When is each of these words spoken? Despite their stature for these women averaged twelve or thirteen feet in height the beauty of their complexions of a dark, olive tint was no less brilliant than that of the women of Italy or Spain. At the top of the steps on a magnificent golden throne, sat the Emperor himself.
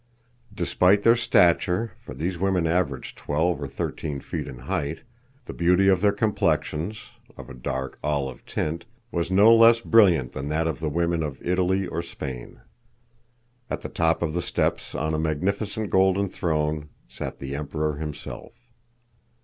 Despite 0.51 1.03
their 1.03 1.15
stature 1.15 1.91
for 1.99 2.15
these 2.15 2.39
women 2.39 2.65
averaged 2.65 3.15
twelve 3.19 3.61
or 3.61 3.67
thirteen 3.67 4.19
feet 4.19 4.47
in 4.47 4.57
height 4.57 5.01
the 5.45 5.53
beauty 5.53 5.87
of 5.89 6.01
their 6.01 6.11
complexions 6.11 7.03
of 7.37 7.51
a 7.51 7.53
dark, 7.53 7.99
olive 8.03 8.43
tint 8.47 8.85
was 9.11 9.29
no 9.29 9.53
less 9.55 9.79
brilliant 9.79 10.31
than 10.31 10.49
that 10.49 10.65
of 10.65 10.79
the 10.79 10.89
women 10.89 11.21
of 11.21 11.39
Italy 11.45 11.85
or 11.85 12.01
Spain. 12.01 12.61
At 13.69 13.81
the 13.81 13.89
top 13.89 14.23
of 14.23 14.33
the 14.33 14.41
steps 14.41 14.95
on 14.95 15.13
a 15.13 15.19
magnificent 15.19 15.91
golden 15.91 16.29
throne, 16.29 16.89
sat 17.07 17.37
the 17.37 17.53
Emperor 17.55 17.97
himself. 17.97 18.53